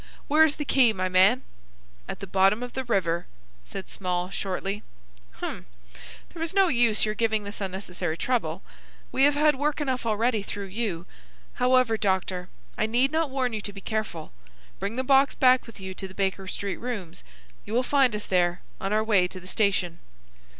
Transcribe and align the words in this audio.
Where 0.27 0.43
is 0.43 0.55
the 0.55 0.65
key, 0.65 0.93
my 0.93 1.09
man?" 1.09 1.43
"At 2.09 2.21
the 2.21 2.25
bottom 2.25 2.63
of 2.63 2.73
the 2.73 2.83
river," 2.83 3.27
said 3.63 3.87
Small, 3.87 4.31
shortly. 4.31 4.81
"Hum! 5.33 5.67
There 6.33 6.39
was 6.39 6.55
no 6.55 6.69
use 6.69 7.05
your 7.05 7.13
giving 7.13 7.43
this 7.43 7.61
unnecessary 7.61 8.17
trouble. 8.17 8.63
We 9.11 9.25
have 9.25 9.35
had 9.35 9.53
work 9.57 9.79
enough 9.79 10.03
already 10.07 10.41
through 10.41 10.71
you. 10.73 11.05
However, 11.61 11.97
doctor, 11.97 12.49
I 12.79 12.87
need 12.87 13.11
not 13.11 13.29
warn 13.29 13.53
you 13.53 13.61
to 13.61 13.73
be 13.73 13.79
careful. 13.79 14.31
Bring 14.79 14.95
the 14.95 15.03
box 15.03 15.35
back 15.35 15.67
with 15.67 15.79
you 15.79 15.93
to 15.93 16.07
the 16.07 16.15
Baker 16.15 16.47
Street 16.47 16.77
rooms. 16.77 17.23
You 17.63 17.73
will 17.75 17.83
find 17.83 18.15
us 18.15 18.25
there, 18.25 18.61
on 18.79 18.91
our 18.91 19.03
way 19.03 19.27
to 19.27 19.39
the 19.39 19.45
station." 19.45 19.99